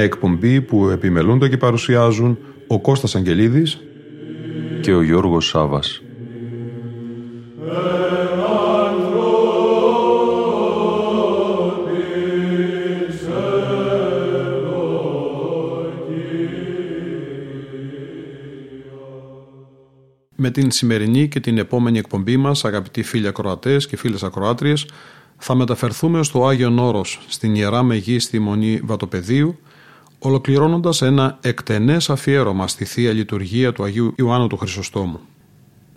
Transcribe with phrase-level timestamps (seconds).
[0.00, 3.80] Μια εκπομπή που επιμελούνται και παρουσιάζουν ο Κώστας Αγγελίδης
[4.80, 6.02] και ο Γιώργος Σάβας.
[20.36, 24.86] Με την σημερινή και την επόμενη εκπομπή μας, αγαπητοί φίλοι ακροατές και φίλες ακροάτριες,
[25.36, 29.58] θα μεταφερθούμε στο Άγιον Όρος, στην Ιερά Μεγίστη Μονή Βατοπεδίου,
[30.22, 35.20] ολοκληρώνοντας ένα εκτενές αφιέρωμα στη Θεία Λειτουργία του Αγίου Ιωάννου του Χρυσοστόμου.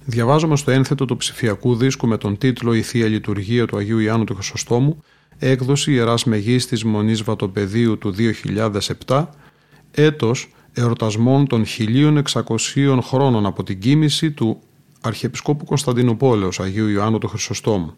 [0.06, 4.24] Διαβάζουμε στο ένθετο του ψηφιακού δίσκου με τον τίτλο «Η Θεία Λειτουργία του Αγίου Ιωάννου
[4.24, 5.04] του Χρυσοστόμου»,
[5.38, 8.14] έκδοση Ιεράς Μεγίστης Μονής Βατοπεδίου του
[9.08, 9.26] 2007,
[9.92, 14.60] έτος εορτασμών των 1600 χρόνων από την κοίμηση του
[15.02, 17.94] Αρχιεπισκόπου Κωνσταντινούπολεως Αγίου Ιωάννου του Χρυσοστόμου,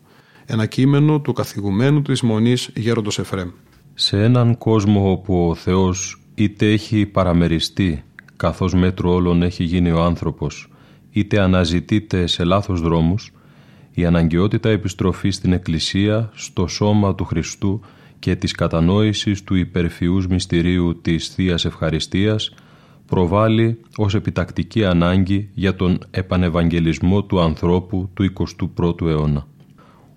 [0.45, 3.49] ένα κείμενο του καθηγουμένου της Μονής Γέροντος Εφρέμ.
[3.97, 8.03] Σε έναν κόσμο όπου ο Θεός είτε έχει παραμεριστεί
[8.35, 10.69] καθώς μέτρο όλων έχει γίνει ο άνθρωπος
[11.11, 13.31] είτε αναζητείται σε λάθος δρόμους
[13.91, 17.81] η αναγκαιότητα επιστροφής στην Εκκλησία, στο σώμα του Χριστού
[18.19, 22.53] και της κατανόησης του υπερφιούς μυστηρίου της Θείας Ευχαριστίας
[23.05, 28.33] προβάλλει ως επιτακτική ανάγκη για τον επανευαγγελισμό του ανθρώπου του
[28.75, 29.47] 21ου αιώνα.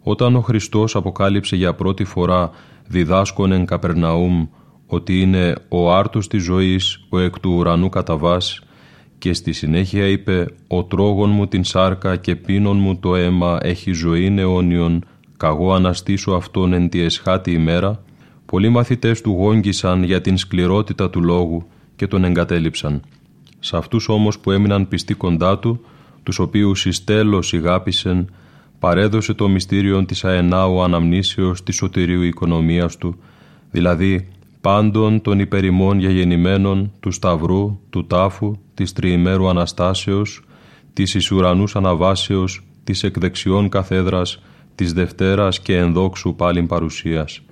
[0.03, 2.51] Όταν ο Χριστός αποκάλυψε για πρώτη φορά
[2.89, 4.47] διδάσκον εν Καπερναούμ
[4.86, 8.39] ότι είναι ο άρτος της ζωής, ο εκ του ουρανού κατά
[9.18, 13.92] και στη συνέχεια είπε «Ο τρόγων μου την σάρκα και πίνων μου το αίμα έχει
[13.92, 15.05] ζωή αιώνιον,
[15.36, 18.02] καγώ αναστήσω αυτόν εν τη εσχάτη ημέρα»,
[18.46, 23.02] πολλοί μαθητές του γόγγισαν για την σκληρότητα του λόγου και τον εγκατέλειψαν.
[23.58, 25.80] Σε αυτούς όμως που έμειναν πιστοί κοντά του,
[26.23, 28.30] τους οποίους εις τέλος ηγάπησεν,
[28.78, 33.18] παρέδωσε το μυστήριο της αενάου αναμνήσεως της σωτηρίου οικονομίας του,
[33.70, 34.28] δηλαδή
[34.61, 40.42] πάντων των υπερημών γεννημένων του Σταυρού, του Τάφου, της Τριημέρου Αναστάσεως,
[40.92, 44.42] της Ισουρανούς Αναβάσεως, της εκδεξιών καθέδρας,
[44.74, 47.42] της Δευτέρας και ενδόξου πάλιν παρουσίας.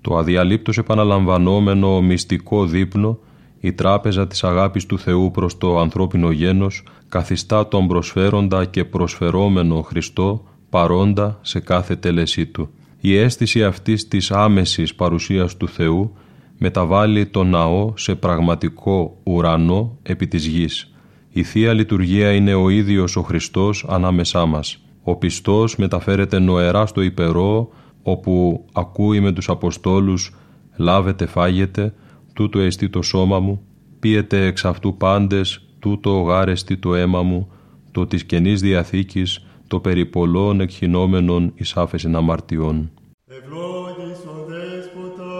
[0.00, 3.18] Το αδιαλείπτως επαναλαμβανόμενο μυστικό δείπνο,
[3.60, 9.82] η τράπεζα της αγάπης του Θεού προς το ανθρώπινο γένος, καθιστά τον προσφέροντα και προσφερόμενο
[9.82, 12.68] Χριστό παρόντα σε κάθε τέλεσή του.
[13.00, 16.16] Η αίσθηση αυτής της άμεσης παρουσίας του Θεού
[16.58, 20.92] μεταβάλλει το ναό σε πραγματικό ουρανό επί της γης.
[21.28, 24.78] Η Θεία Λειτουργία είναι ο ίδιος ο Χριστός ανάμεσά μας.
[25.02, 27.68] Ο πιστός μεταφέρεται νοερά στο υπερό,
[28.02, 30.34] όπου ακούει με τους Αποστόλους
[30.76, 31.94] «Λάβετε, φάγετε,
[32.32, 33.62] τούτο εστί το σώμα μου,
[34.00, 37.48] πίετε εξ αυτού πάντες, τούτο γάρεστη το αίμα μου,
[37.90, 42.90] το της Καινής Διαθήκης, το περί πολλών εκχυνόμενων εις άφεσιν αμαρτιών.
[43.26, 45.34] Ευλόγης ο Δέσποτα,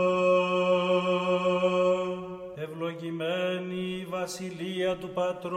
[2.55, 5.55] ευλογημένη η Βασιλεία του Πατρός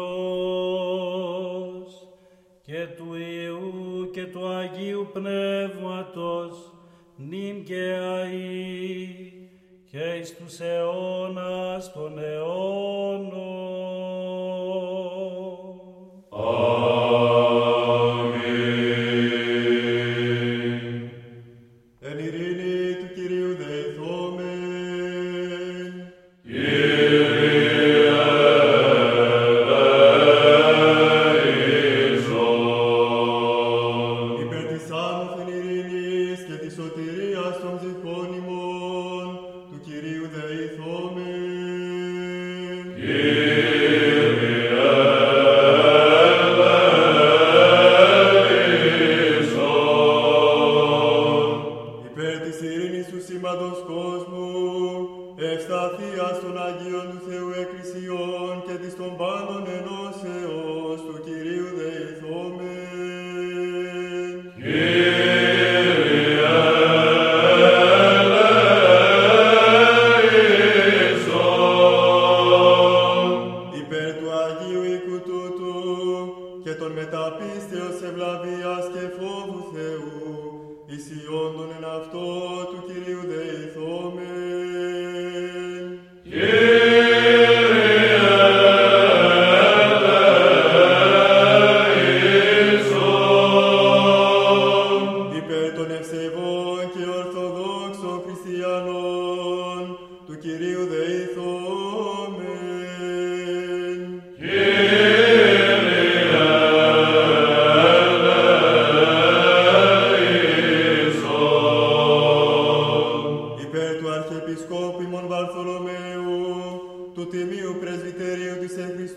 [2.65, 6.73] και του Υιού και του Αγίου Πνεύματος,
[7.15, 9.31] νυν και αΐ
[9.91, 13.66] και εις τους αιώνας των αιώνων.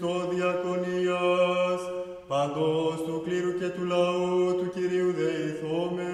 [0.01, 1.81] Της εν Χριστώ Διακονίας,
[2.29, 6.11] παντός του κλήρου και του λαού του Κυρίου δεηθόμεν.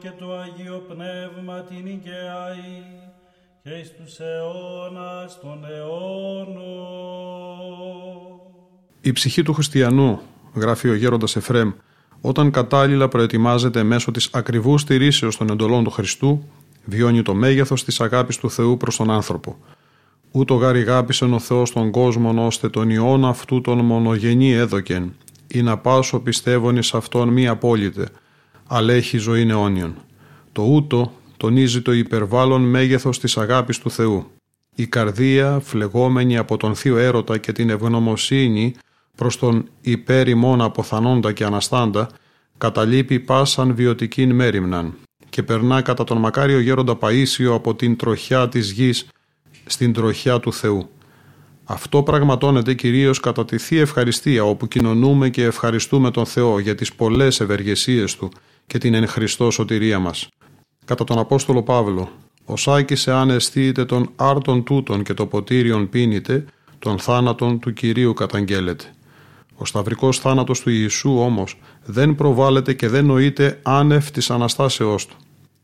[0.00, 2.82] Και το Αγίο Πνεύμα την οικαιαή
[3.62, 6.48] και εις τους αιώνας των αιώνων.
[9.00, 10.20] Η ψυχή του χριστιανού,
[10.54, 11.72] γράφει ο γέροντας Εφρέμ,
[12.20, 16.44] όταν κατάλληλα προετοιμάζεται μέσω της ακριβούς στηρίσεως των εντολών του Χριστού,
[16.84, 19.56] βιώνει το μέγεθος της αγάπης του Θεού προς τον άνθρωπο.
[20.30, 25.14] Ούτω γάρι γάπησεν ο Θεός τον κόσμον ώστε τον ιόν αυτού τον μονογενή έδοκεν,
[25.46, 28.08] ή να πάσω πιστεύων εις αυτόν μη απόλυτε,
[28.72, 29.94] αλλά έχει ζωή αιώνιον.
[30.52, 34.30] Το ούτω τονίζει το υπερβάλλον μέγεθος της αγάπης του Θεού.
[34.74, 38.74] Η καρδία, φλεγόμενη από τον θείο έρωτα και την ευγνωμοσύνη
[39.16, 42.08] προς τον υπέρ ημών αποθανόντα και αναστάντα,
[42.58, 44.94] καταλείπει πάσαν βιωτικήν μέρημναν
[45.28, 49.08] και περνά κατά τον μακάριο γέροντα Παΐσιο από την τροχιά της γης
[49.66, 50.88] στην τροχιά του Θεού.
[51.64, 56.94] Αυτό πραγματώνεται κυρίως κατά τη Θεία Ευχαριστία, όπου κοινωνούμε και ευχαριστούμε τον Θεό για τις
[56.94, 58.30] πολλές ευεργεσίες Του
[58.70, 60.28] και την εν Χριστώ σωτηρία μας.
[60.84, 62.08] Κατά τον Απόστολο Παύλο,
[62.44, 66.44] Ο Σάκης εάν αισθείτε τον άρτον τούτον και το ποτήριον πίνετε,
[66.78, 68.84] τον θάνατον του Κυρίου καταγγέλλεται.
[69.54, 75.16] Ο σταυρικός θάνατος του Ιησού όμως δεν προβάλλεται και δεν νοείται άνευ της Αναστάσεώς του.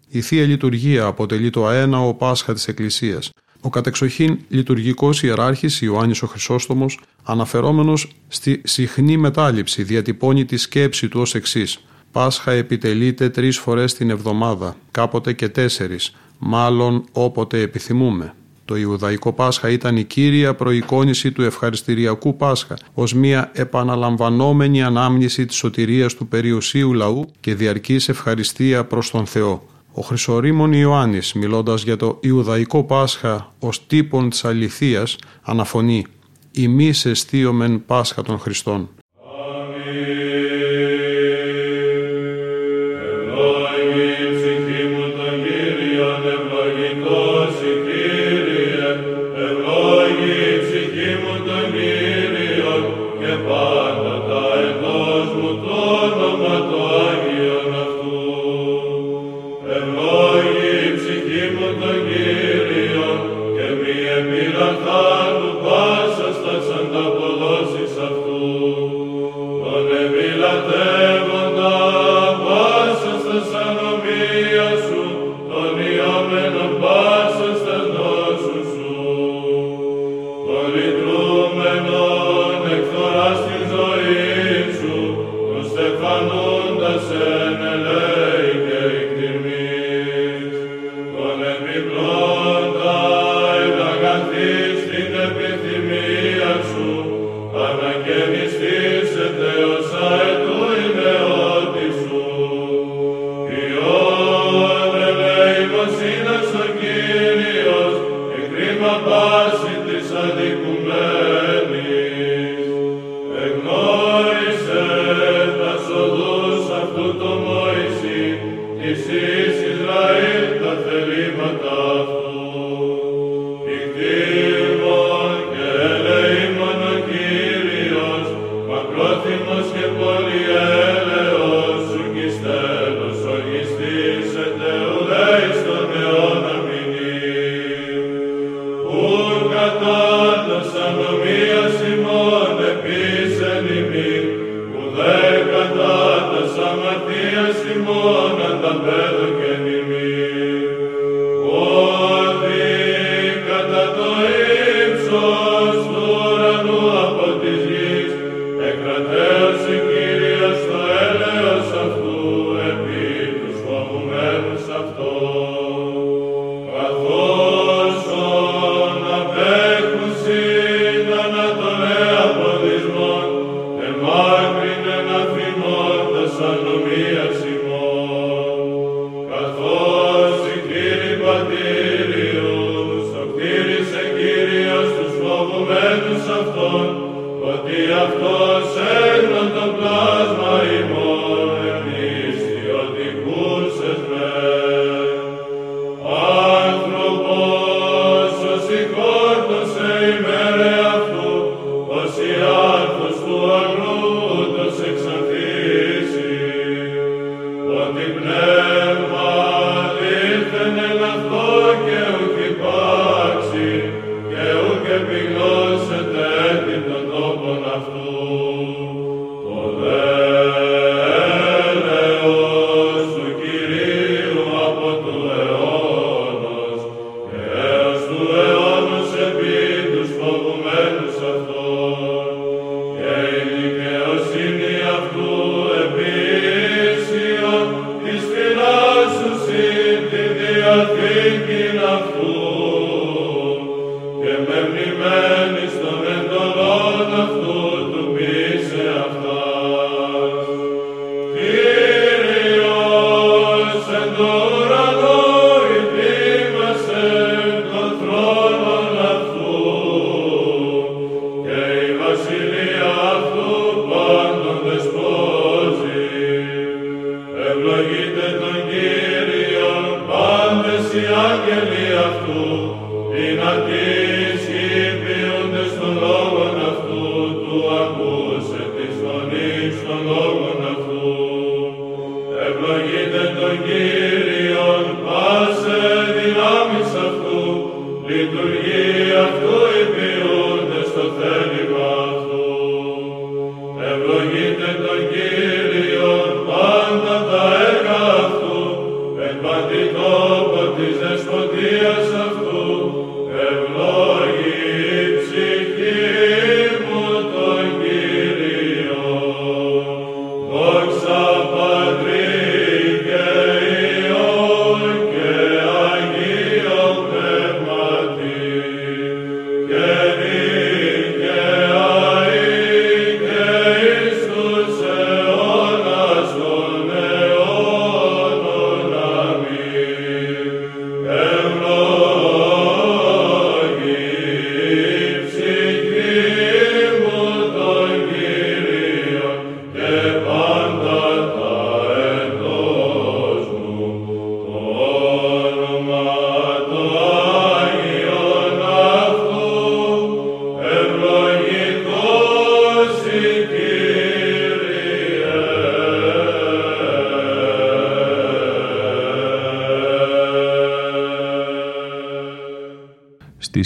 [0.08, 3.30] Η Θεία Λειτουργία αποτελεί το αέναο Πάσχα της Εκκλησίας.
[3.60, 11.20] Ο κατεξοχήν λειτουργικός ιεράρχης Ιωάννης ο Χρυσόστομος, αναφερόμενος στη συχνή μετάληψη, διατυπώνει τη σκέψη του
[11.20, 11.80] ως εξής.
[12.16, 18.34] Πάσχα επιτελείται τρεις φορές την εβδομάδα, κάποτε και τέσσερις, μάλλον όποτε επιθυμούμε.
[18.64, 25.56] Το Ιουδαϊκό Πάσχα ήταν η κύρια προεικόνηση του ευχαριστηριακού Πάσχα ως μια επαναλαμβανόμενη ανάμνηση της
[25.56, 29.66] σωτηρίας του περιουσίου λαού και διαρκής ευχαριστία προς τον Θεό.
[29.92, 36.06] Ο Χρυσορήμων Ιωάννης μιλώντας για το Ιουδαϊκό Πάσχα ως τύπον της αληθείας αναφωνεί
[36.50, 38.88] «Ημείς εστίωμεν Πάσχα των Χριστών».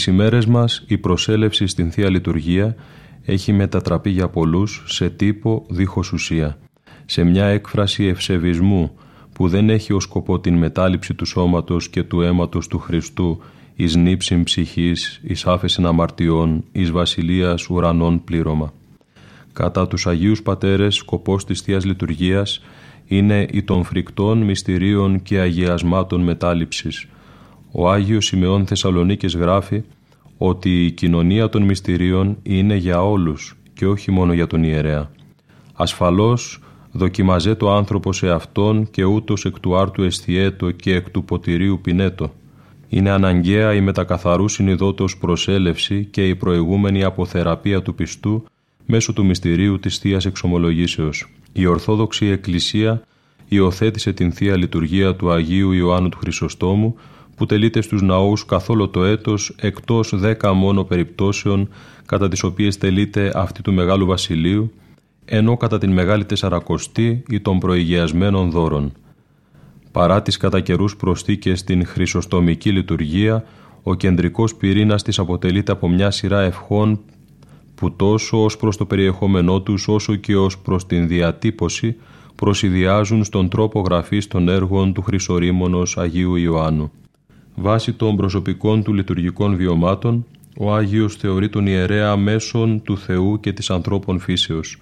[0.00, 2.76] Στις ημέρες μας η προσέλευση στην Θεία Λειτουργία
[3.24, 6.58] έχει μετατραπεί για πολλούς σε τύπο δίχως ουσία,
[7.04, 8.90] σε μια έκφραση ευσεβισμού
[9.32, 13.42] που δεν έχει ως σκοπό την μετάληψη του σώματος και του αίματος του Χριστού
[13.74, 18.72] εις νύψην ψυχής, εις άφεσιν αμαρτιών, εις βασιλείας ουρανών πλήρωμα.
[19.52, 22.62] Κατά τους Αγίους Πατέρες σκοπός της Θείας Λειτουργίας
[23.06, 27.06] είναι η των φρικτών μυστηρίων και αγιασμάτων μετάληψης.
[27.82, 29.82] Ο Άγιος Σημεών Θεσσαλονίκης γράφει
[30.38, 35.10] ότι η κοινωνία των μυστηρίων είναι για όλους και όχι μόνο για τον ιερέα.
[35.74, 36.60] Ασφαλώς
[36.92, 41.80] δοκιμαζέ το άνθρωπο σε αυτόν και ούτως εκ του άρτου εστιέτο και εκ του ποτηρίου
[41.82, 42.32] πινέτο.
[42.88, 48.44] Είναι αναγκαία η μετακαθαρού συνειδότος προσέλευση και η προηγούμενη αποθεραπεία του πιστού
[48.86, 51.32] μέσω του μυστηρίου της θείας Εξομολογήσεως.
[51.52, 53.02] Η Ορθόδοξη Εκκλησία
[53.48, 56.96] υιοθέτησε την Θεία Λειτουργία του Αγίου Ιωάννου του Χρυσοστόμου
[57.40, 61.68] που τελείται στους ναούς καθόλου το έτος εκτός δέκα μόνο περιπτώσεων
[62.06, 64.72] κατά τις οποίες τελείται αυτή του Μεγάλου Βασιλείου
[65.24, 68.92] ενώ κατά την Μεγάλη Τεσσαρακοστή ή των προηγιασμένων δώρων.
[69.92, 73.44] Παρά τις κατά καιρούς προσθήκες στην χρυσοστομική λειτουργία,
[73.82, 77.00] ο κεντρικός πυρήνας της αποτελείται από μια σειρά ευχών
[77.74, 81.96] που τόσο ως προς το περιεχόμενό τους όσο και ως προς την διατύπωση
[82.34, 86.92] προσυδειάζουν στον τρόπο γραφής των έργων του Χρυσορήμωνος Αγίου Ιωάννου.
[87.54, 90.26] Βάσει των προσωπικών του λειτουργικών βιωμάτων,
[90.58, 94.80] ο Άγιος θεωρεί τον ιερέα μέσον του Θεού και της ανθρώπων φύσεως.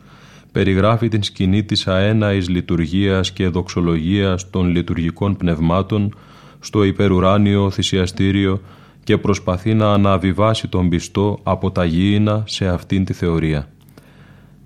[0.52, 6.14] Περιγράφει την σκηνή της αέναης λειτουργίας και δοξολογίας των λειτουργικών πνευμάτων
[6.60, 8.60] στο υπερουράνιο θυσιαστήριο
[9.04, 13.68] και προσπαθεί να αναβιβάσει τον πιστό από τα γήινα σε αυτήν τη θεωρία.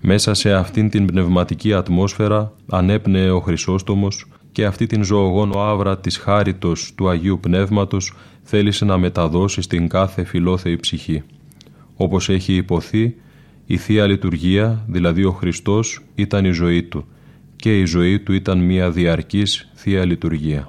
[0.01, 6.17] Μέσα σε αυτήν την πνευματική ατμόσφαιρα ανέπνεε ο Χρυσόστομος και αυτή την ζωογόνο άβρα της
[6.17, 8.13] χάριτος του Αγίου Πνεύματος
[8.43, 11.23] θέλησε να μεταδώσει στην κάθε φιλόθεη ψυχή.
[11.95, 13.15] Όπως έχει υποθεί,
[13.65, 17.05] η Θεία Λειτουργία, δηλαδή ο Χριστός, ήταν η ζωή του
[17.55, 20.67] και η ζωή του ήταν μια διαρκής Θεία Λειτουργία.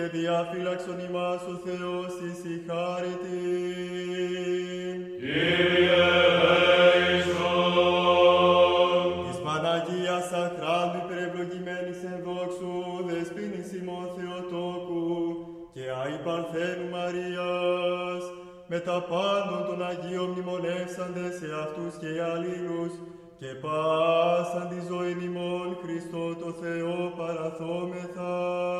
[0.00, 3.14] και διαφύλαξον ημάς ο Θεός εις η χάρη
[5.20, 6.06] Κύριε
[7.12, 8.30] Ιησόν.
[9.26, 12.74] Της Παναγίας Αχράντου υπερευλογημένης εν δόξου
[13.80, 14.06] ημών
[15.74, 18.22] και αι Παρθένου Μαρίας
[18.70, 22.92] με τα πάντων των Αγίων μνημονεύσαντε σε αυτούς και αλλήλους
[23.40, 28.79] και πάσαν τη ζωή ημών Χριστό το Θεό παραθόμεθα.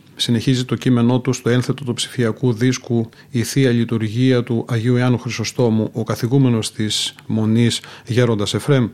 [0.21, 5.17] συνεχίζει το κείμενό του στο ένθετο του ψηφιακού δίσκου «Η Θεία Λειτουργία του Αγίου Ιάννου
[5.17, 8.89] Χρυσοστόμου, ο καθηγούμενος της Μονής Γέροντας Εφρέμ».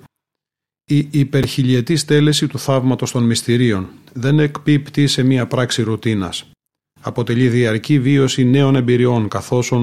[0.90, 6.50] Η υπερχιλιετή στέλεση του θαύματος των μυστηρίων δεν εκπίπτει σε μία πράξη ρουτίνας.
[7.02, 9.74] Αποτελεί διαρκή βίωση νέων εμπειριών καθώς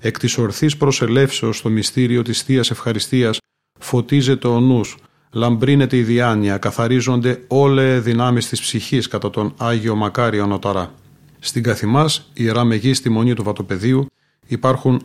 [0.00, 3.38] εκ της ορθής προσελεύσεως στο μυστήριο της Θείας Ευχαριστίας
[3.80, 4.96] φωτίζεται ο νους
[5.34, 10.94] λαμπρύνεται η διάνοια, καθαρίζονται όλες δυνάμεις της ψυχής κατά τον Άγιο Μακάριο Νοταρά.
[11.38, 14.06] Στην Καθημάς, Ιερά Μεγή στη Μονή του Βατοπεδίου,
[14.46, 15.00] υπάρχουν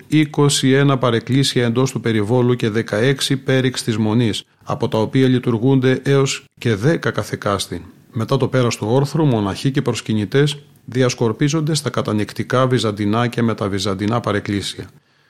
[0.61, 6.45] 21 παρεκκλήσια εντός του περιβόλου και 16 πέριξ της Μονής, από τα οποία λειτουργούνται έως
[6.57, 7.85] και 10 καθεκάστη.
[8.11, 14.89] Μετά το πέρας του όρθρου, μοναχοί και προσκυνητές διασκορπίζονται στα κατανεκτικά βυζαντινά και μεταβυζαντινά παρεκκλήσια.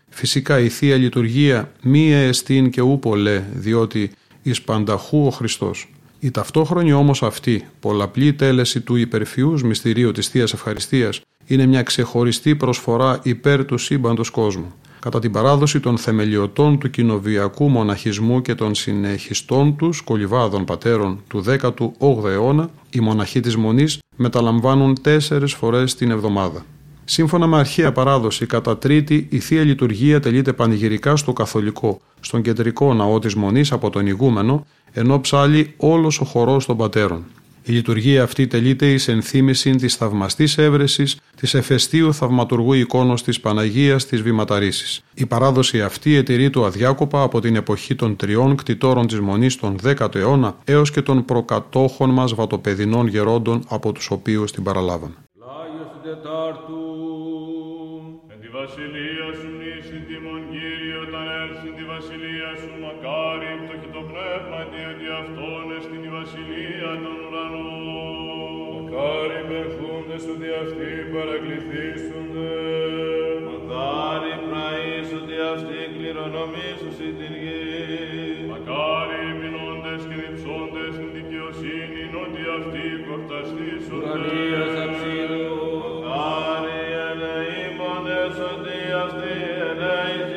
[0.09, 4.11] Φυσικά η θεία λειτουργία μία εστίν και ούπολε, διότι
[4.49, 5.89] εις πανταχού ο Χριστός.
[6.19, 12.55] Η ταυτόχρονη όμως αυτή πολλαπλή τέλεση του υπερφιούς μυστηρίου της Θείας Ευχαριστίας είναι μια ξεχωριστή
[12.55, 14.73] προσφορά υπέρ του σύμπαντος κόσμου.
[14.99, 21.43] Κατά την παράδοση των θεμελιωτών του κοινοβιακού μοναχισμού και των συνεχιστών τους κολυβάδων πατέρων του
[21.47, 26.65] 18ου αιώνα, οι μοναχοί της Μονής μεταλαμβάνουν τέσσερις φορές την εβδομάδα.
[27.11, 32.93] Σύμφωνα με αρχαία παράδοση, κατά τρίτη η θεία λειτουργία τελείται πανηγυρικά στο καθολικό, στον κεντρικό
[32.93, 37.25] ναό της Μονής από τον ηγούμενο, ενώ ψάλει όλος ο χορός των πατέρων.
[37.63, 44.05] Η λειτουργία αυτή τελείται εις ενθύμηση της θαυμαστής έβρεσης της εφεστίου θαυματουργού εικόνος της Παναγίας
[44.05, 45.03] της Βηματαρίσης.
[45.13, 49.75] Η παράδοση αυτή ετηρεί το αδιάκοπα από την εποχή των τριών κτητόρων της Μονής τον
[49.83, 55.15] 10ο αιώνα έως και των προκατόχων μας βατοπεδινών γερόντων από τους οποίους την παραλάβαν.
[56.09, 56.83] Τετάρτου.
[58.31, 64.01] Εν τη βασιλεία σου νήσιν τιμον Κύριε, όταν έρθει τη βασιλεία σου μακάρι πτωχή το
[64.09, 68.71] πνεύμα διότι αυτόν εστιν η βασιλεία των ουρανών.
[68.75, 72.51] Μακάρι μεχούντες ότι αυτοί παρακληθήσονται.
[73.47, 77.63] Μακάρι πραείς ότι αυτοί κληρονομήσουσι την γη.
[78.51, 79.68] Μακάρι πεινώντες
[82.23, 84.09] ότι αυτοί κορταστήσονται.
[84.09, 86.67] Ουρανίας αψίδου και
[88.35, 90.28] πιστόν το κάθιμα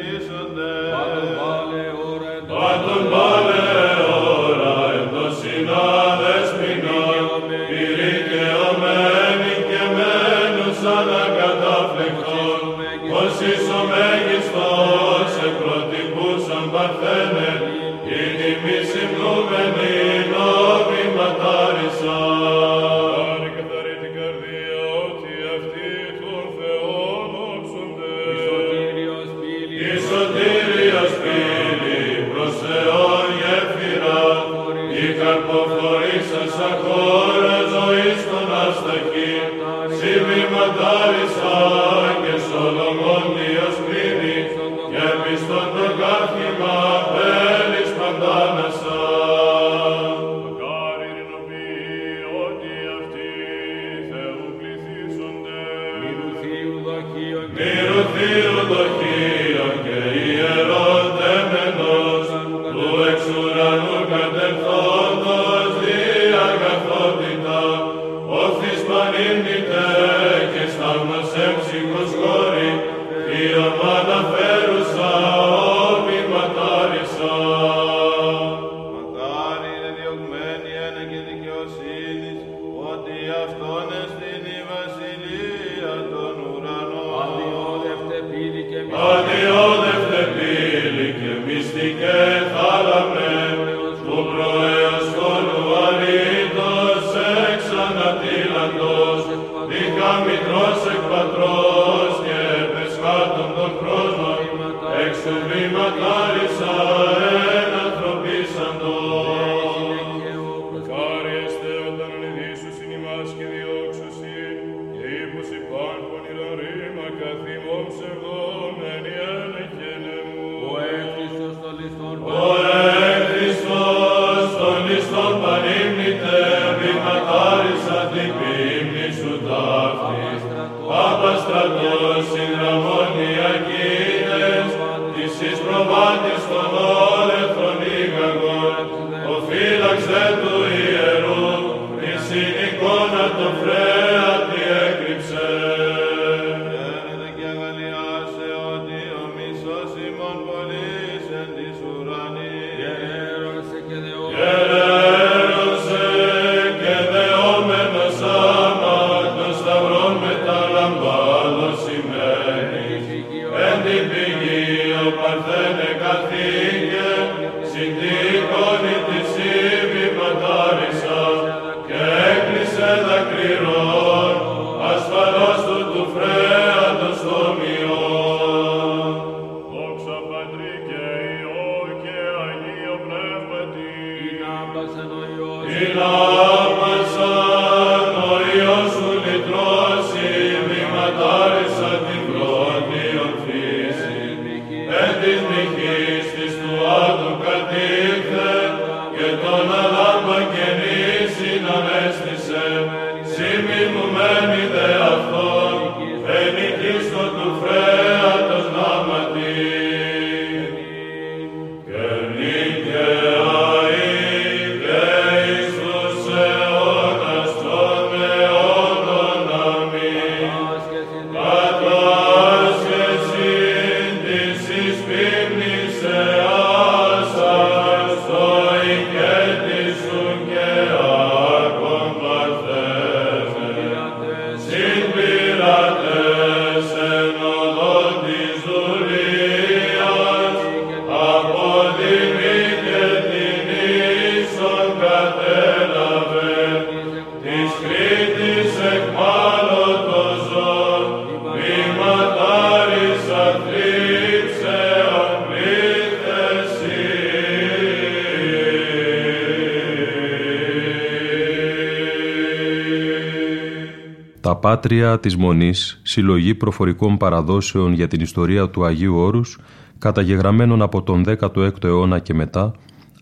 [264.83, 269.59] Πάτρια της Μονής, συλλογή προφορικών παραδόσεων για την ιστορία του Αγίου Όρους,
[269.99, 272.73] καταγεγραμμένων από τον 16ο αιώνα και μετά,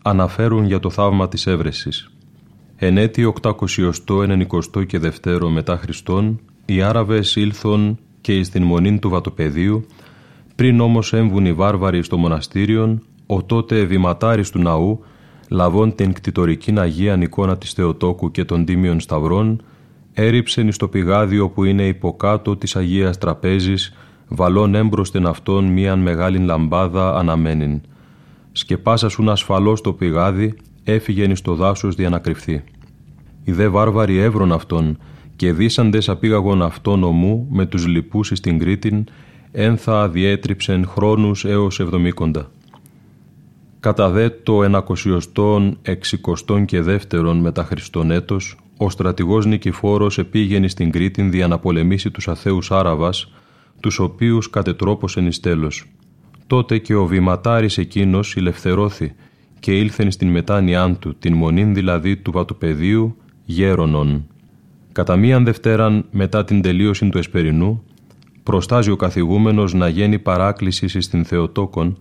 [0.02, 2.10] αναφέρουν για το θαύμα της έβρεσης.
[2.76, 9.08] Εν έτη 890 και δευτέρο μετά Χριστόν, οι Άραβες ήλθον και εις την μονήν του
[9.08, 9.86] Βατοπεδίου,
[10.56, 15.04] πριν όμως έμβουν οι βάρβαροι στο μοναστήριον, ο τότε βηματάρης του ναού,
[15.48, 19.62] λαβών την κτητορική Αγία εικόνα της Θεοτόκου και των Τίμιων Σταυρών,
[20.12, 23.94] έριψεν στο πηγάδιο που είναι υποκάτω της Αγίας Τραπέζης,
[24.28, 27.80] βαλών έμπροσθεν αυτόν μίαν μεγάλη λαμπάδα αναμένην.
[28.52, 32.62] Σκεπάσασουν ασφαλώς το πηγάδι, έφυγεν στο δάσος διανακρυφθεί.
[33.44, 34.98] Οι δε βάρβαροι έβρον αυτόν
[35.36, 39.04] και δίσαντες απήγαγον αυτόν ομού με τους λοιπούς στην Κρήτην,
[39.52, 42.50] ένθα διέτριψεν χρόνους έως εβδομήκοντα.
[43.80, 50.90] Κατά δε το ενακοσιωστόν εξικοστόν και δεύτερον μετά Χριστόν έτος, ο στρατηγός Νικηφόρος επήγαινε στην
[50.90, 53.32] Κρήτη δια να πολεμήσει τους αθέους Άραβας,
[53.80, 55.84] τους οποίους κατετρόπωσεν εις τέλος.
[56.46, 59.12] Τότε και ο βηματάρης εκείνος ηλευθερώθη
[59.60, 64.26] και ήλθεν στην μετάνοιάν του, την μονήν δηλαδή του βατοπεδίου, γέρονον.
[64.92, 67.82] Κατά μίαν Δευτέραν μετά την τελείωση του Εσπερινού,
[68.42, 71.98] προστάζει ο καθηγούμενος να γίνει παράκλησης στην Θεοτόκον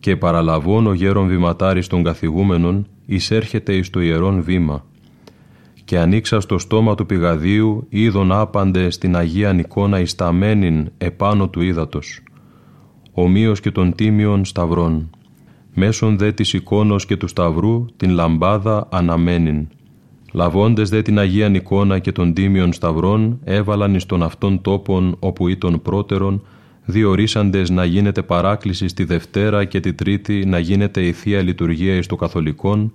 [0.00, 4.84] και παραλαβών ο γέρον βηματάρης των καθηγούμενων εισέρχεται εις το ιερόν βήμα
[5.84, 12.22] και ανοίξα στο στόμα του πηγαδίου είδον άπαντε στην Αγία εικόνα ισταμένην επάνω του ύδατος,
[13.12, 15.10] ομοίως και των τίμιων σταυρών,
[15.74, 19.68] μέσον δε της εικόνος και του σταυρού την λαμπάδα αναμένην.
[20.32, 25.48] Λαβώντες δε την Αγία εικόνα και των τίμιων σταυρών έβαλαν εις τον αυτόν τόπον όπου
[25.48, 26.42] ήταν πρώτερον,
[26.84, 32.06] διορίσαντες να γίνεται παράκληση στη Δευτέρα και τη Τρίτη να γίνεται η Θεία Λειτουργία εις
[32.06, 32.92] το Καθολικόν,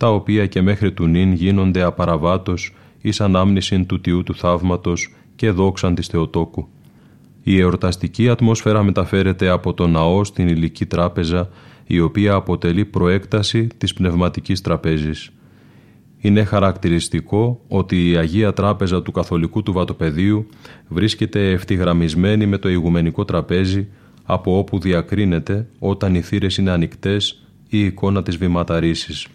[0.00, 5.50] τα οποία και μέχρι του νυν γίνονται απαραβάτως εις ανάμνησιν του Τιού του Θαύματος και
[5.50, 6.68] δόξαν της Θεοτόκου.
[7.42, 11.48] Η εορταστική ατμόσφαιρα μεταφέρεται από το ναό στην ηλική τράπεζα
[11.86, 15.30] η οποία αποτελεί προέκταση της πνευματικής τραπέζης.
[16.18, 20.46] Είναι χαρακτηριστικό ότι η Αγία Τράπεζα του Καθολικού του Βατοπεδίου
[20.88, 23.88] βρίσκεται ευθυγραμμισμένη με το ηγουμενικό τραπέζι
[24.24, 29.26] από όπου διακρίνεται όταν οι θύρες είναι ανοιχτές ή η εικόνα της βηματαρίσης.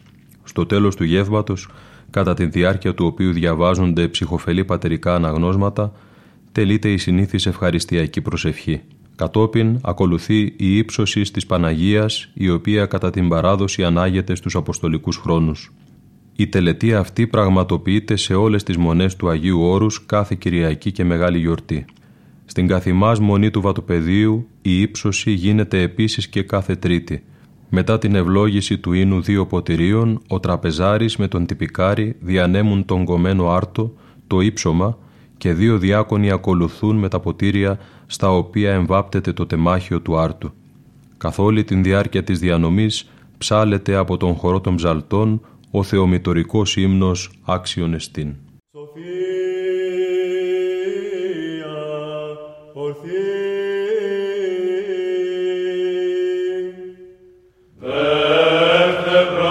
[0.55, 1.67] Στο τέλος του γεύματος,
[2.09, 5.93] κατά τη διάρκεια του οποίου διαβάζονται ψυχοφελή πατερικά αναγνώσματα,
[6.51, 8.81] τελείται η συνήθις ευχαριστιακή προσευχή.
[9.15, 15.71] Κατόπιν ακολουθεί η ύψωση της Παναγίας, η οποία κατά την παράδοση ανάγεται στους Αποστολικούς χρόνους.
[16.35, 21.39] Η τελετή αυτή πραγματοποιείται σε όλες τις μονές του Αγίου Όρους κάθε Κυριακή και Μεγάλη
[21.39, 21.85] Γιορτή.
[22.45, 27.23] Στην καθημάς μονή του Βατοπεδίου η ύψωση γίνεται επίσης και κάθε Τρίτη.
[27.77, 33.49] Μετά την ευλόγηση του ίνου δύο ποτηρίων, ο τραπεζάρης με τον τυπικάρι διανέμουν τον κομμένο
[33.49, 33.93] άρτο,
[34.27, 34.97] το ύψωμα
[35.38, 40.51] και δύο διάκονοι ακολουθούν με τα ποτήρια στα οποία εμβάπτεται το τεμάχιο του άρτου.
[41.17, 47.31] Καθ' όλη την διάρκεια της διανομής ψάλεται από τον χορό των ψαλτών ο θεομητορικός ύμνος
[47.45, 48.35] άξιον εστίν.
[52.71, 53.24] Στον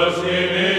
[0.05, 0.74] Worship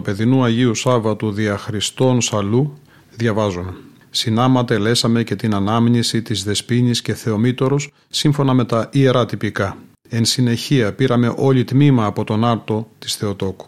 [0.00, 2.78] βίο του βατοπεδινού Αγίου Σάββατου δια Χριστών Σαλού
[3.16, 3.74] διαβάζουμε
[4.10, 9.76] «Συνάμα τελέσαμε και την ανάμνηση της Δεσποίνης και Θεομήτωρος σύμφωνα με τα ιερά τυπικά.
[10.08, 13.66] Εν συνεχεία πήραμε όλη τμήμα από τον άρτο της Θεοτόκου.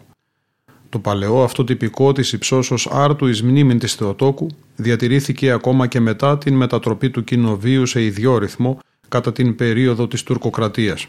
[0.89, 6.37] Το παλαιό αυτό τυπικό της υψώσεως άρτου εις μνήμην της Θεοτόκου διατηρήθηκε ακόμα και μετά
[6.37, 11.07] την μετατροπή του κοινοβίου σε ιδιόρυθμο κατά την περίοδο της τουρκοκρατίας.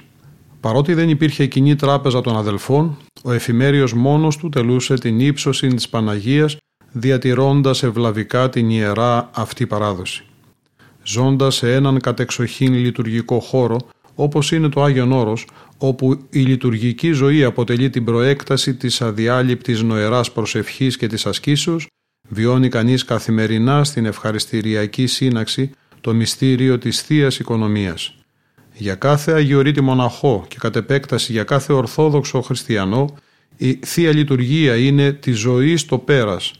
[0.60, 5.88] Παρότι δεν υπήρχε κοινή τράπεζα των αδελφών, ο εφημέριος μόνος του τελούσε την ύψωση της
[5.88, 6.56] Παναγίας
[6.92, 10.24] διατηρώντας ευλαβικά την ιερά αυτή παράδοση.
[11.02, 13.78] Ζώντας σε έναν κατεξοχήν λειτουργικό χώρο,
[14.14, 15.46] όπως είναι το Άγιον Όρος,
[15.78, 21.86] όπου η λειτουργική ζωή αποτελεί την προέκταση της αδιάλειπτης νοεράς προσευχής και της ασκήσεως,
[22.28, 28.19] βιώνει κανείς καθημερινά στην ευχαριστηριακή σύναξη το μυστήριο της θείας Οικονομίας.
[28.80, 33.14] Για κάθε αγιορείτη μοναχό και κατ' επέκταση για κάθε ορθόδοξο χριστιανό,
[33.56, 36.52] η Θεία Λειτουργία είναι τη ζωής στο πέρας.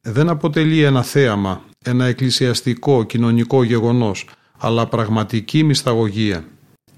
[0.00, 6.44] Δεν αποτελεί ένα θέαμα, ένα εκκλησιαστικό κοινωνικό γεγονός, αλλά πραγματική μυσταγωγία.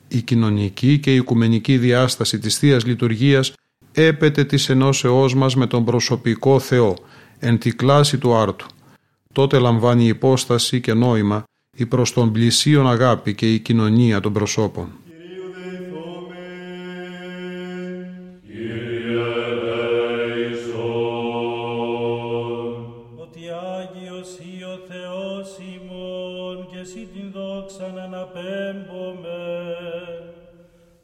[0.09, 3.53] Η κοινωνική και η οικουμενική διάσταση της θείας Λειτουργίας
[3.93, 6.97] έπεται της ενώσεώς μας με τον προσωπικό Θεό,
[7.39, 8.67] εν τη κλάση του άρτου.
[9.33, 11.45] Τότε λαμβάνει υπόσταση και νόημα
[11.77, 14.93] η προς τον πλησίον αγάπη και η κοινωνία των προσώπων.
[23.17, 23.41] Ότι
[23.79, 29.39] Άγιος ή ο Θεός ημών και εσύ την δόξα να αναπέμπομε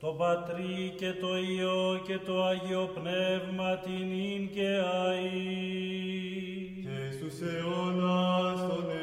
[0.01, 4.71] το Πατρί και το Υιό και το Άγιο Πνεύμα την ίν και
[5.05, 5.67] αΐ
[6.83, 8.96] και στους αιώνας των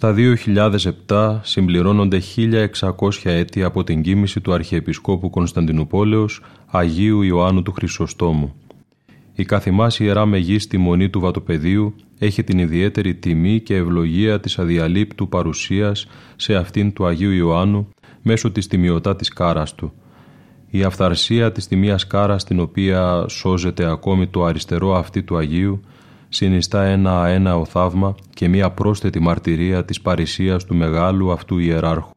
[0.00, 0.14] Στα
[1.08, 8.54] 2007 συμπληρώνονται 1600 έτη από την κοίμηση του Αρχιεπισκόπου Κωνσταντινούπολεως Αγίου Ιωάννου του Χρυσοστόμου.
[9.34, 15.28] Η καθημάς Ιερά Μεγίστη Μονή του Βατοπεδίου έχει την ιδιαίτερη τιμή και ευλογία της αδιαλείπτου
[15.28, 17.88] παρουσίας σε αυτήν του Αγίου Ιωάννου
[18.22, 19.92] μέσω της τιμιωτά κάρας του.
[20.70, 25.80] Η αυθαρσία της τιμίας κάρας την οποία σώζεται ακόμη το αριστερό αυτή του Αγίου
[26.28, 32.10] συνιστά ένα αέναο θαύμα και μία πρόσθετη μαρτυρία της παρησίας του μεγάλου αυτού ιεράρχου.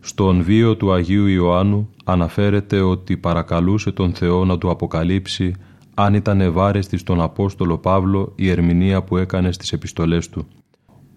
[0.00, 5.54] Στον βίο του Αγίου Ιωάννου αναφέρεται ότι παρακαλούσε τον Θεό να του αποκαλύψει
[5.94, 10.46] αν ήταν ευάρεστης στον Απόστολο Παύλο η ερμηνεία που έκανε στις επιστολές του.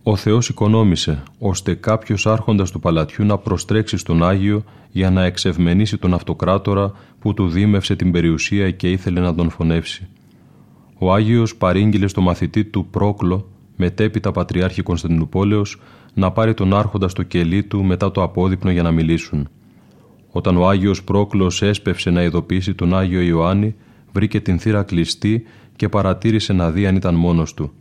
[0.03, 5.97] Ο Θεός οικονόμησε, ώστε κάποιος άρχοντας του παλατιού να προστρέξει στον Άγιο για να εξευμενήσει
[5.97, 10.07] τον αυτοκράτορα που του δίμευσε την περιουσία και ήθελε να τον φωνεύσει.
[11.03, 15.81] Ο Άγιος παρήγγειλε στο μαθητή του Πρόκλο, μετέπειτα Πατριάρχη Κωνσταντινούπολεως,
[16.13, 19.49] να πάρει τον άρχοντα στο κελί του μετά το απόδειπνο για να μιλήσουν.
[20.31, 23.75] Όταν ο Άγιος Πρόκλος έσπευσε να ειδοποιήσει τον Άγιο Ιωάννη,
[24.13, 25.43] βρήκε την θύρα κλειστή
[25.75, 27.71] και παρατήρησε να δει αν ήταν μόνος του.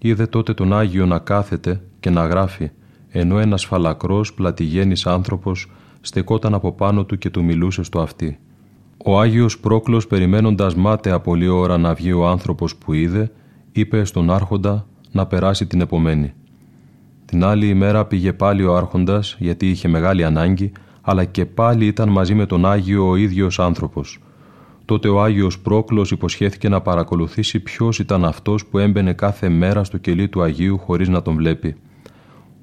[0.00, 2.70] Είδε τότε τον Άγιο να κάθεται και να γράφει,
[3.08, 8.38] ενώ ένας φαλακρός πλατηγένης άνθρωπος στεκόταν από πάνω του και του μιλούσε στο αυτί.
[9.04, 13.30] Ο Άγιος Πρόκλος περιμένοντας μάταια πολλή ώρα να βγει ο άνθρωπος που είδε,
[13.72, 16.32] είπε στον άρχοντα να περάσει την επομένη.
[17.24, 22.08] Την άλλη ημέρα πήγε πάλι ο άρχοντας γιατί είχε μεγάλη ανάγκη, αλλά και πάλι ήταν
[22.08, 24.20] μαζί με τον Άγιο ο ίδιος άνθρωπος.
[24.84, 29.98] Τότε ο Άγιος Πρόκλος υποσχέθηκε να παρακολουθήσει ποιος ήταν αυτός που έμπαινε κάθε μέρα στο
[29.98, 31.76] κελί του Αγίου χωρίς να τον βλέπει.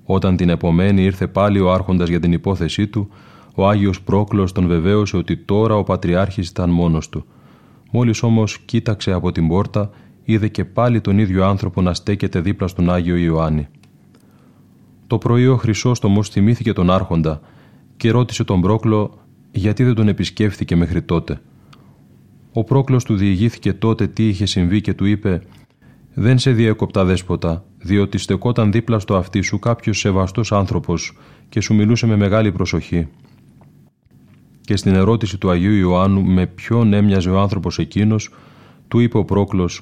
[0.04, 3.10] Όταν την επομένη ήρθε πάλι ο άρχοντας για την υπόθεσή του,
[3.56, 7.26] ο Άγιος Πρόκλος τον βεβαίωσε ότι τώρα ο Πατριάρχης ήταν μόνος του.
[7.92, 9.90] Μόλις όμως κοίταξε από την πόρτα,
[10.24, 13.68] είδε και πάλι τον ίδιο άνθρωπο να στέκεται δίπλα στον Άγιο Ιωάννη.
[15.08, 17.42] Το πρωί ο Χρυσόστομος θυμήθηκε τον Άρχοντα
[17.98, 19.18] και ρώτησε τον Πρόκλο
[19.52, 21.42] γιατί δεν τον επισκέφθηκε μέχρι τότε;
[22.54, 25.42] Ο Πρόκλος του διηγήθηκε τότε τι είχε συμβεί και του είπε
[26.14, 31.18] «Δεν σε διέκοπτα δέσποτα, διότι στεκόταν δίπλα στο αυτί σου κάποιος σεβαστός άνθρωπος
[31.50, 33.08] και σου μιλούσε με μεγάλη προσοχή».
[34.66, 38.30] Και στην ερώτηση του Αγίου Ιωάννου με ποιον έμοιαζε ο άνθρωπος εκείνος,
[38.88, 39.82] του είπε ο Πρόκλος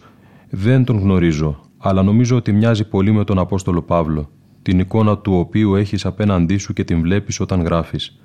[0.49, 4.29] «Δεν τον γνωρίζω, αλλά νομίζω ότι μοιάζει πολύ με τον Απόστολο Παύλο,
[4.61, 8.19] την εικόνα του οποίου έχεις απέναντί σου και την βλέπεις όταν γράφεις».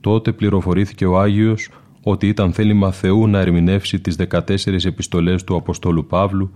[0.00, 1.68] Τότε πληροφορήθηκε ο Άγιος
[2.02, 6.52] ότι ήταν θέλημα Θεού να ερμηνεύσει τις 14 επιστολές του Αποστόλου Παύλου,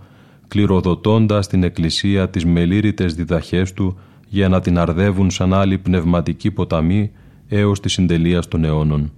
[0.47, 3.97] κληροδοτώντας την Εκκλησία τις μελήρητες διδαχές του
[4.27, 7.11] για να την αρδεύουν σαν άλλη πνευματική ποταμή
[7.49, 9.11] έως τη συντελεία των αιώνων.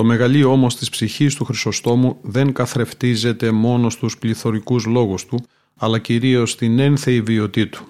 [0.00, 5.44] Το μεγαλείο όμως της ψυχής του Χρυσοστόμου δεν καθρεφτίζεται μόνο στους πληθωρικούς λόγους του,
[5.76, 7.84] αλλά κυρίως στην ένθεη βιωτή του.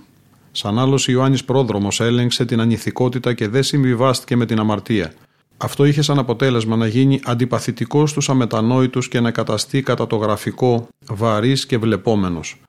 [0.53, 5.13] Σαν άλλος Ιωάννης Πρόδρομος έλεγξε την ανηθικότητα και δεν συμβιβάστηκε με την αμαρτία.
[5.57, 10.89] Αυτό είχε σαν αποτέλεσμα να γίνει αντιπαθητικός στους αμετανόητους και να καταστεί κατά το γραφικό
[11.11, 12.61] βαρύς και βλεπόμενος.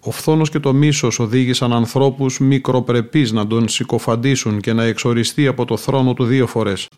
[0.00, 5.64] Ο φθόνος και το μίσος οδήγησαν ανθρώπους μικροπρεπείς να τον συκοφαντήσουν και να εξοριστεί από
[5.64, 6.88] το θρόνο του δύο φορές.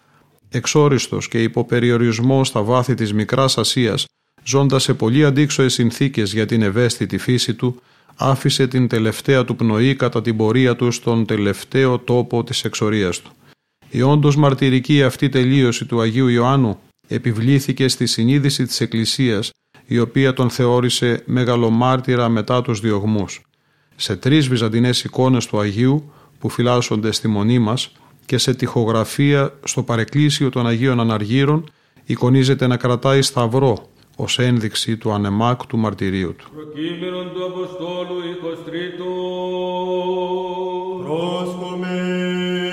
[0.57, 4.07] Εξόριστος και υποπεριορισμό στα βάθη της Μικράς Ασίας,
[4.43, 7.83] ζώντας σε πολύ αντίξωες συνθήκες για την ευαίσθητη φύση του,
[8.17, 13.31] άφησε την τελευταία του πνοή κατά την πορεία του στον τελευταίο τόπο της εξορίας του.
[13.91, 16.79] Η όντως μαρτυρική αυτή τελείωση του Αγίου Ιωάννου
[17.09, 19.51] επιβλήθηκε στη συνείδηση της Εκκλησίας
[19.87, 23.43] η οποία τον θεώρησε μεγαλομάρτυρα μετά τους διωγμούς.
[23.97, 27.93] Σε τρεις βυζαντινές εικόνες του Αγίου που φυλάσσονται στη μονή μας
[28.27, 31.71] και σε τυχογραφία στο παρεκκλήσιο των Αγίων Αναργύρων
[32.05, 36.51] εικονίζεται να κρατάει σταυρό ως ένδειξη του ανεμάκτου μαρτυρίου του.
[36.55, 38.21] Προκείμενον του Αποστόλου
[41.01, 42.64] 23 Πρόσχομεν.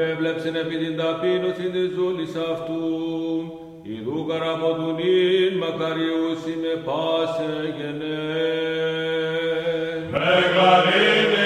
[0.00, 2.82] Επέβλεψεν επί την ταπείνωση της ζούλης αυτού,
[3.82, 8.70] ιδού καραποτουνήν μακαριούσι με πάσε γενέ.
[10.54, 11.39] Σοφία.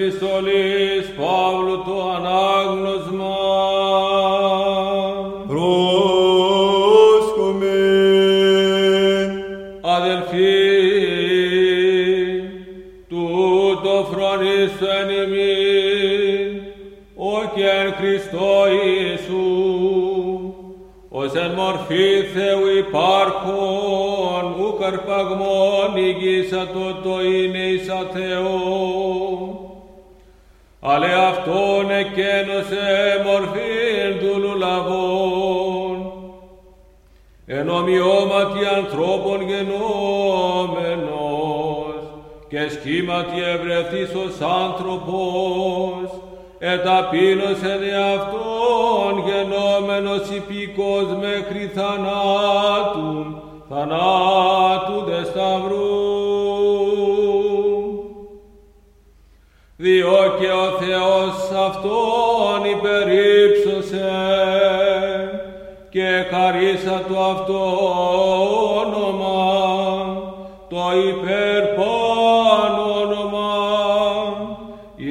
[0.00, 1.06] epistolis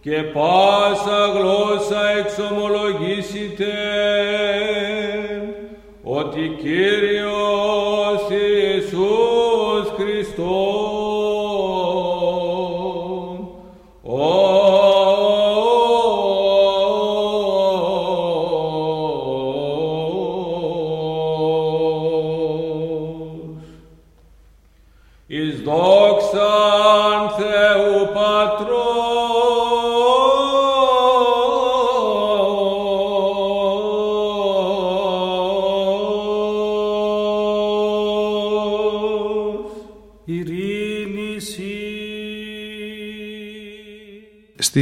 [0.00, 3.72] Και πάσα γλώσσα εξομολογήσετε
[6.02, 7.89] ότι Κύριος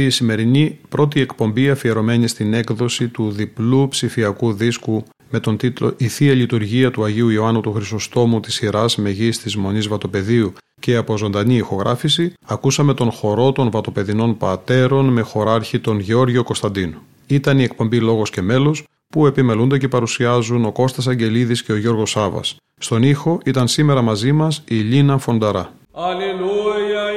[0.09, 6.07] Στη σημερινή πρώτη εκπομπή αφιερωμένη στην έκδοση του διπλού ψηφιακού δίσκου με τον τίτλο «Η
[6.07, 11.17] Θεία Λειτουργία του Αγίου Ιωάννου του Χρυσοστόμου της σειράς Μεγής της Μονής Βατοπεδίου» και από
[11.17, 16.97] ζωντανή ηχογράφηση, ακούσαμε τον χορό των Βατοπεδινών Πατέρων με χωράρχη τον Γεώργιο Κωνσταντίνου.
[17.27, 21.77] Ήταν η εκπομπή Λόγος και Μέλος που επιμελούνται και παρουσιάζουν ο Κώστας Αγγελίδης και ο
[21.77, 22.57] Γιώργος Σάβας.
[22.77, 25.73] Στον ήχο ήταν σήμερα μαζί μας η Λίνα Φονταρά.
[25.91, 27.09] Αλληλούια,